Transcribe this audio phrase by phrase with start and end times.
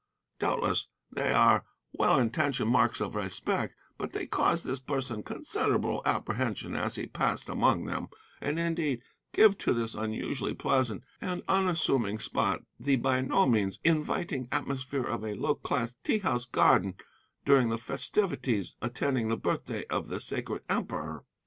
[0.39, 1.63] Doubtless they are
[1.93, 7.47] well intentioned marks of respect, but they caused this person considerable apprehension as he passed
[7.47, 8.07] among them,
[8.41, 14.47] and, indeed, give to this unusually pleasant and unassuming spot the by no means inviting
[14.51, 16.95] atmosphere of a low class tea house garden
[17.45, 21.25] during the festivities attending the birthday of the sacred Emperor.